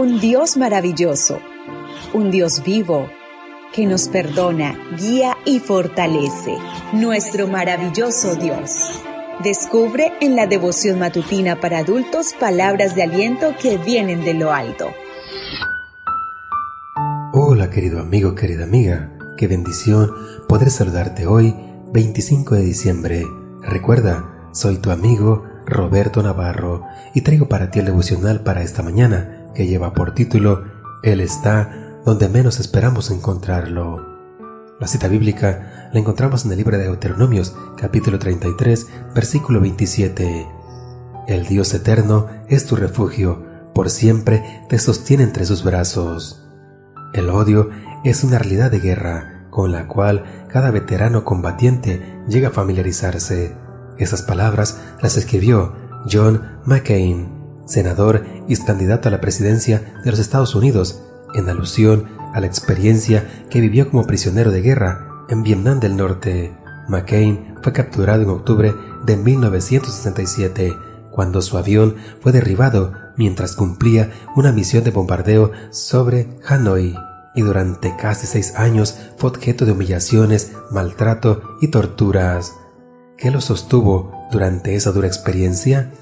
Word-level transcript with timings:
un 0.00 0.18
Dios 0.18 0.56
maravilloso, 0.56 1.40
un 2.14 2.30
Dios 2.30 2.62
vivo, 2.64 3.10
que 3.70 3.84
nos 3.84 4.08
perdona, 4.08 4.74
guía 4.98 5.36
y 5.44 5.60
fortalece, 5.60 6.56
nuestro 6.94 7.46
maravilloso 7.46 8.34
Dios. 8.34 8.98
Descubre 9.44 10.14
en 10.22 10.36
la 10.36 10.46
devoción 10.46 10.98
matutina 11.00 11.60
para 11.60 11.80
adultos 11.80 12.32
palabras 12.40 12.94
de 12.94 13.02
aliento 13.02 13.54
que 13.60 13.76
vienen 13.76 14.24
de 14.24 14.32
lo 14.32 14.54
alto. 14.54 14.86
Hola 17.34 17.68
querido 17.68 18.00
amigo, 18.00 18.34
querida 18.34 18.64
amiga, 18.64 19.12
qué 19.36 19.48
bendición 19.48 20.14
poder 20.48 20.70
saludarte 20.70 21.26
hoy, 21.26 21.54
25 21.92 22.54
de 22.54 22.62
diciembre. 22.62 23.26
Recuerda, 23.60 24.48
soy 24.52 24.78
tu 24.78 24.92
amigo 24.92 25.44
Roberto 25.66 26.22
Navarro 26.22 26.84
y 27.14 27.20
traigo 27.20 27.50
para 27.50 27.70
ti 27.70 27.80
el 27.80 27.84
devocional 27.84 28.42
para 28.42 28.62
esta 28.62 28.82
mañana 28.82 29.39
que 29.54 29.66
lleva 29.66 29.94
por 29.94 30.14
título 30.14 30.64
Él 31.02 31.20
está 31.20 32.00
donde 32.04 32.28
menos 32.28 32.60
esperamos 32.60 33.10
encontrarlo. 33.10 34.10
La 34.80 34.86
cita 34.86 35.08
bíblica 35.08 35.90
la 35.92 36.00
encontramos 36.00 36.46
en 36.46 36.52
el 36.52 36.58
libro 36.58 36.78
de 36.78 36.84
Deuteronomios, 36.84 37.54
capítulo 37.76 38.18
33, 38.18 38.88
versículo 39.14 39.60
27. 39.60 40.46
El 41.28 41.46
Dios 41.46 41.74
eterno 41.74 42.28
es 42.48 42.66
tu 42.66 42.76
refugio, 42.76 43.44
por 43.74 43.90
siempre 43.90 44.64
te 44.68 44.78
sostiene 44.78 45.22
entre 45.22 45.44
sus 45.44 45.62
brazos. 45.64 46.48
El 47.12 47.28
odio 47.28 47.70
es 48.04 48.24
una 48.24 48.38
realidad 48.38 48.70
de 48.70 48.80
guerra 48.80 49.46
con 49.50 49.72
la 49.72 49.86
cual 49.86 50.46
cada 50.48 50.70
veterano 50.70 51.24
combatiente 51.24 52.20
llega 52.28 52.48
a 52.48 52.52
familiarizarse. 52.52 53.56
Esas 53.98 54.22
palabras 54.22 54.80
las 55.02 55.16
escribió 55.16 55.74
John 56.10 56.60
McCain, 56.64 57.39
senador 57.70 58.26
y 58.48 58.56
candidato 58.56 59.08
a 59.08 59.12
la 59.12 59.20
presidencia 59.20 60.00
de 60.04 60.10
los 60.10 60.20
Estados 60.20 60.54
Unidos, 60.54 61.02
en 61.34 61.48
alusión 61.48 62.06
a 62.34 62.40
la 62.40 62.46
experiencia 62.46 63.46
que 63.48 63.60
vivió 63.60 63.90
como 63.90 64.06
prisionero 64.06 64.50
de 64.50 64.60
guerra 64.60 65.24
en 65.28 65.42
Vietnam 65.42 65.80
del 65.80 65.96
Norte. 65.96 66.52
McCain 66.88 67.54
fue 67.62 67.72
capturado 67.72 68.22
en 68.22 68.30
octubre 68.30 68.74
de 69.06 69.16
1967 69.16 70.76
cuando 71.10 71.42
su 71.42 71.56
avión 71.56 71.96
fue 72.20 72.32
derribado 72.32 72.92
mientras 73.16 73.54
cumplía 73.54 74.10
una 74.36 74.52
misión 74.52 74.84
de 74.84 74.90
bombardeo 74.90 75.52
sobre 75.70 76.28
Hanoi 76.46 76.96
y 77.34 77.42
durante 77.42 77.94
casi 77.96 78.26
seis 78.26 78.54
años 78.56 78.98
fue 79.16 79.30
objeto 79.30 79.64
de 79.64 79.72
humillaciones, 79.72 80.52
maltrato 80.70 81.42
y 81.60 81.68
torturas. 81.68 82.54
¿Qué 83.16 83.30
lo 83.30 83.40
sostuvo 83.40 84.26
durante 84.32 84.74
esa 84.74 84.90
dura 84.90 85.06
experiencia? 85.06 85.92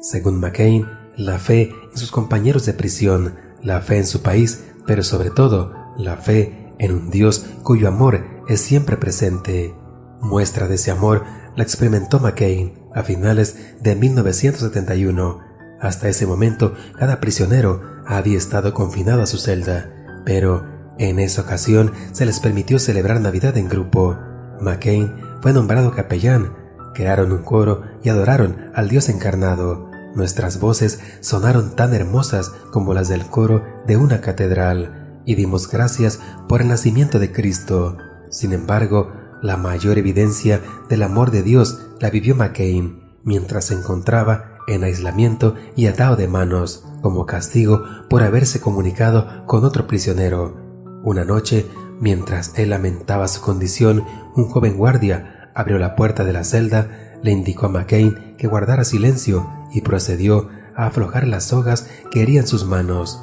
Según 0.00 0.38
McCain, 0.38 0.86
la 1.16 1.38
fe 1.38 1.72
en 1.92 1.98
sus 1.98 2.10
compañeros 2.10 2.66
de 2.66 2.74
prisión, 2.74 3.36
la 3.62 3.80
fe 3.80 3.98
en 3.98 4.06
su 4.06 4.22
país 4.22 4.60
pero 4.86 5.02
sobre 5.02 5.30
todo 5.30 5.72
la 5.98 6.16
fe 6.16 6.72
en 6.78 6.92
un 6.92 7.10
Dios 7.10 7.46
cuyo 7.62 7.88
amor 7.88 8.24
es 8.48 8.60
siempre 8.60 8.96
presente. 8.96 9.74
Muestra 10.20 10.68
de 10.68 10.76
ese 10.76 10.90
amor 10.90 11.24
la 11.56 11.62
experimentó 11.62 12.20
McCain 12.20 12.78
a 12.94 13.02
finales 13.02 13.74
de 13.80 13.96
1971. 13.96 15.40
Hasta 15.80 16.08
ese 16.08 16.26
momento 16.26 16.74
cada 16.98 17.20
prisionero 17.20 17.82
había 18.06 18.38
estado 18.38 18.72
confinado 18.72 19.22
a 19.22 19.26
su 19.26 19.38
celda, 19.38 19.92
pero 20.24 20.64
en 20.98 21.18
esa 21.18 21.42
ocasión 21.42 21.92
se 22.12 22.24
les 22.24 22.40
permitió 22.40 22.78
celebrar 22.78 23.20
Navidad 23.20 23.56
en 23.56 23.68
grupo. 23.68 24.18
McCain 24.60 25.14
fue 25.42 25.52
nombrado 25.52 25.92
capellán, 25.92 26.54
crearon 26.94 27.32
un 27.32 27.42
coro 27.42 27.82
y 28.02 28.08
adoraron 28.08 28.70
al 28.74 28.88
Dios 28.88 29.08
encarnado. 29.08 29.90
Nuestras 30.16 30.60
voces 30.60 30.98
sonaron 31.20 31.76
tan 31.76 31.92
hermosas 31.92 32.50
como 32.72 32.94
las 32.94 33.08
del 33.08 33.26
coro 33.26 33.62
de 33.86 33.98
una 33.98 34.22
catedral 34.22 35.20
y 35.26 35.34
dimos 35.34 35.70
gracias 35.70 36.20
por 36.48 36.62
el 36.62 36.68
nacimiento 36.68 37.18
de 37.18 37.32
Cristo. 37.32 37.98
Sin 38.30 38.54
embargo, 38.54 39.12
la 39.42 39.58
mayor 39.58 39.98
evidencia 39.98 40.62
del 40.88 41.02
amor 41.02 41.30
de 41.30 41.42
Dios 41.42 41.80
la 42.00 42.08
vivió 42.08 42.34
McCain 42.34 43.02
mientras 43.24 43.66
se 43.66 43.74
encontraba 43.74 44.54
en 44.66 44.84
aislamiento 44.84 45.54
y 45.76 45.86
atado 45.86 46.16
de 46.16 46.28
manos 46.28 46.84
como 47.02 47.26
castigo 47.26 47.84
por 48.08 48.22
haberse 48.22 48.58
comunicado 48.58 49.44
con 49.46 49.66
otro 49.66 49.86
prisionero. 49.86 50.56
Una 51.04 51.26
noche, 51.26 51.66
mientras 52.00 52.52
él 52.56 52.70
lamentaba 52.70 53.28
su 53.28 53.42
condición, 53.42 54.02
un 54.34 54.48
joven 54.48 54.78
guardia 54.78 55.50
abrió 55.54 55.78
la 55.78 55.94
puerta 55.94 56.24
de 56.24 56.32
la 56.32 56.42
celda 56.42 57.05
le 57.22 57.30
indicó 57.30 57.66
a 57.66 57.70
McCain 57.70 58.34
que 58.36 58.46
guardara 58.46 58.84
silencio 58.84 59.48
y 59.72 59.80
procedió 59.80 60.48
a 60.74 60.86
aflojar 60.86 61.26
las 61.26 61.44
sogas 61.44 61.88
que 62.10 62.22
herían 62.22 62.46
sus 62.46 62.64
manos. 62.64 63.20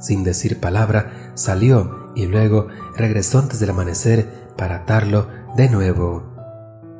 Sin 0.00 0.24
decir 0.24 0.60
palabra, 0.60 1.32
salió 1.34 2.10
y 2.14 2.26
luego 2.26 2.68
regresó 2.96 3.38
antes 3.38 3.60
del 3.60 3.70
amanecer 3.70 4.28
para 4.56 4.76
atarlo 4.76 5.28
de 5.56 5.68
nuevo. 5.68 6.32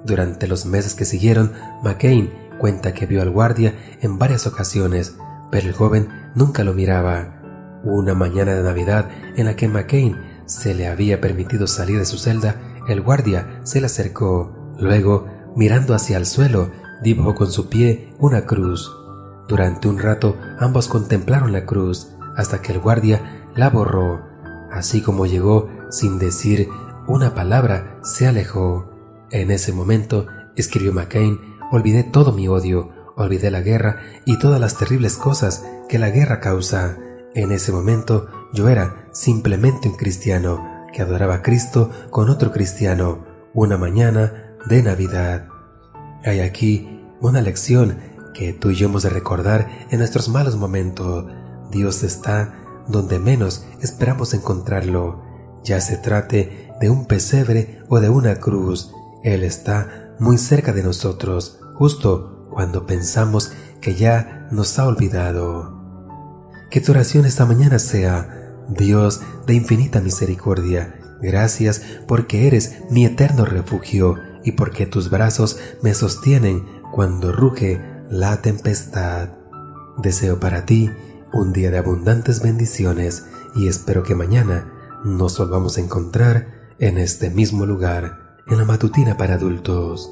Durante 0.05 0.49
los 0.49 0.67
meses 0.67 0.95
que 0.95 1.05
siguieron, 1.05 1.53
McCain 1.83 2.31
cuenta 2.59 2.95
que 2.95 3.07
vio 3.07 3.23
al 3.23 3.31
guardia 3.31 3.75
en 4.01 4.19
varias 4.19 4.47
ocasiones, 4.47 5.17
pero 5.51 5.69
el 5.69 5.75
joven 5.75 6.09
nunca 6.35 6.65
lo 6.65 6.75
miraba. 6.75 7.41
Una 7.85 8.15
mañana 8.15 8.55
de 8.55 8.63
Navidad 8.63 9.09
en 9.37 9.47
la 9.47 9.57
que 9.57 9.69
McCain 9.69 10.17
se 10.47 10.75
le 10.75 10.87
había 10.87 11.21
permitido 11.21 11.67
salir 11.67 11.99
de 11.99 12.05
su 12.05 12.19
celda, 12.19 12.57
el 12.89 13.01
guardia 13.01 13.61
se 13.65 13.81
le 13.81 13.87
acercó. 13.87 14.75
Luego 14.79 15.27
mirando 15.57 15.95
hacia 15.95 16.17
el 16.17 16.27
suelo, 16.27 16.71
dibujó 17.03 17.35
con 17.35 17.51
su 17.51 17.69
pie 17.69 18.15
una 18.19 18.47
cruz. 18.47 18.91
Durante 19.49 19.89
un 19.89 19.99
rato 19.99 20.37
ambos 20.59 20.89
contemplaron 20.89 21.53
la 21.53 21.67
cruz 21.67 22.09
hasta 22.37 22.63
que 22.63 22.73
el 22.73 22.79
guardia 22.79 23.47
la 23.55 23.71
borró. 23.71 24.23
Así 24.71 25.03
como 25.03 25.27
llegó, 25.27 25.69
sin 25.91 26.19
decir 26.19 26.69
una 27.07 27.35
palabra, 27.35 27.99
se 28.03 28.27
alejó. 28.27 28.91
En 29.31 29.51
ese 29.51 29.73
momento, 29.73 30.27
escribió 30.57 30.93
McCain, 30.93 31.39
olvidé 31.71 32.05
todo 32.05 32.33
mi 32.33 32.49
odio, 32.49 32.91
olvidé 33.17 33.51
la 33.51 33.61
guerra 33.61 34.01
y 34.25 34.39
todas 34.39 34.61
las 34.61 34.77
terribles 34.77 35.17
cosas 35.17 35.65
que 35.89 35.99
la 35.99 36.11
guerra 36.11 36.41
causa. 36.41 36.97
En 37.35 37.51
ese 37.53 37.73
momento 37.73 38.29
yo 38.53 38.69
era 38.69 39.07
simplemente 39.13 39.89
un 39.89 39.97
cristiano 39.97 40.87
que 40.93 41.03
adoraba 41.03 41.37
a 41.37 41.43
Cristo 41.43 41.91
con 42.11 42.31
otro 42.31 42.53
cristiano. 42.53 43.27
Una 43.55 43.77
mañana 43.77 44.42
de 44.67 44.83
Navidad. 44.83 45.49
Hay 46.25 46.41
aquí 46.41 47.01
una 47.21 47.41
lección 47.41 47.99
que 48.35 48.53
tú 48.53 48.71
y 48.71 48.77
yo 48.77 48.89
hemos 48.89 49.03
de 49.03 49.11
recordar 49.11 49.69
en 49.91 49.99
nuestros 49.99 50.29
malos 50.29 50.57
momentos. 50.57 51.27
Dios 51.71 52.03
está 52.03 52.55
donde 52.89 53.19
menos 53.19 53.67
esperamos 53.81 54.35
encontrarlo, 54.35 55.23
ya 55.65 55.81
se 55.81 55.97
trate 55.97 56.73
de 56.81 56.91
un 56.91 57.07
pesebre 57.07 57.81
o 57.89 58.01
de 58.01 58.09
una 58.09 58.37
cruz. 58.37 58.93
Él 59.23 59.45
está 59.45 60.15
muy 60.19 60.39
cerca 60.39 60.73
de 60.73 60.83
nosotros, 60.83 61.61
justo 61.75 62.49
cuando 62.51 62.87
pensamos 62.87 63.53
que 63.81 63.95
ya 63.95 64.49
nos 64.51 64.79
ha 64.79 64.87
olvidado. 64.87 65.81
Que 66.71 66.81
tu 66.81 66.93
oración 66.93 67.27
esta 67.27 67.47
mañana 67.47 67.79
sea, 67.79 68.57
Dios 68.69 69.21
de 69.47 69.55
infinita 69.55 70.01
misericordia, 70.01 70.99
gracias 71.21 71.83
porque 72.07 72.47
eres 72.47 72.79
mi 72.91 73.05
eterno 73.05 73.45
refugio 73.45 74.17
y 74.45 74.53
porque 74.53 74.87
tus 74.87 75.11
brazos 75.11 75.59
me 75.83 75.95
sostienen 75.95 76.67
cuando 76.93 77.33
ruge 77.33 77.81
la 78.11 78.43
tempestad. 78.43 79.31
Deseo 79.99 80.41
para 80.41 80.67
ti 80.67 80.91
un 81.33 81.53
día 81.53 81.71
de 81.71 81.79
abundantes 81.79 82.43
bendiciones 82.43 83.27
y 83.55 83.69
espero 83.69 84.03
que 84.03 84.15
mañana 84.15 84.73
nos 85.05 85.39
volvamos 85.39 85.77
a 85.77 85.81
encontrar 85.81 86.69
en 86.79 86.99
este 86.99 87.31
mismo 87.31 87.67
lugar, 87.67 88.39
en 88.47 88.59
la 88.59 88.65
matutina 88.65 89.17
para 89.17 89.35
adultos. 89.35 90.11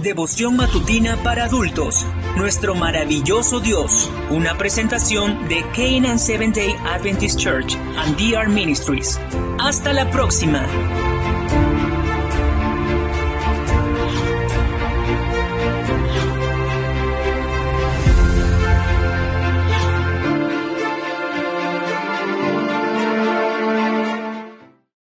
Devoción 0.00 0.56
matutina 0.56 1.16
para 1.24 1.44
adultos. 1.44 2.06
Nuestro 2.36 2.76
maravilloso 2.76 3.58
Dios. 3.58 4.08
Una 4.30 4.56
presentación 4.56 5.48
de 5.48 5.64
Canaan 5.74 6.20
Seventh 6.20 6.54
Day 6.54 6.76
Adventist 6.86 7.36
Church 7.36 7.76
and 7.96 8.16
DR 8.16 8.48
Ministries. 8.48 9.18
Hasta 9.58 9.92
la 9.92 10.08
próxima. 10.12 10.64